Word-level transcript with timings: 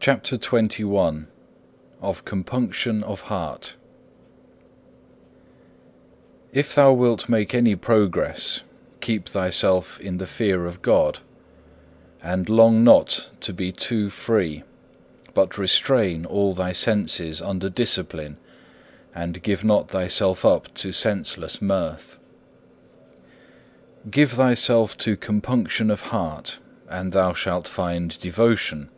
4. 0.00 0.14
CHAPTER 0.16 0.36
XXI 0.36 1.24
Of 2.02 2.26
compunction 2.26 3.02
of 3.02 3.22
heart 3.22 3.76
If 6.52 6.74
thou 6.74 6.92
wilt 6.92 7.30
make 7.30 7.54
any 7.54 7.74
progress 7.74 8.64
keep 9.00 9.26
thyself 9.30 9.98
in 9.98 10.18
the 10.18 10.26
fear 10.26 10.66
of 10.66 10.82
God, 10.82 11.20
and 12.22 12.50
long 12.50 12.84
not 12.84 13.30
to 13.40 13.54
be 13.54 13.72
too 13.72 14.10
free, 14.10 14.62
but 15.32 15.56
restrain 15.56 16.26
all 16.26 16.52
thy 16.52 16.72
senses 16.72 17.40
under 17.40 17.70
discipline 17.70 18.36
and 19.14 19.42
give 19.42 19.64
not 19.64 19.88
thyself 19.88 20.44
up 20.44 20.68
to 20.74 20.92
senseless 20.92 21.62
mirth. 21.62 22.18
Give 24.10 24.32
thyself 24.32 24.98
to 24.98 25.16
compunction 25.16 25.90
of 25.90 26.02
heart 26.02 26.58
and 26.90 27.12
thou 27.12 27.32
shalt 27.32 27.66
find 27.66 28.18
devotion. 28.20 28.90